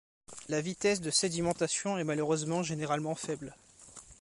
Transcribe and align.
La 0.49 0.61
vitesse 0.61 0.99
de 0.99 1.11
sédimentation 1.11 1.99
est 1.99 2.03
malheureusement 2.03 2.63
généralement 2.63 3.13
faible. 3.13 3.53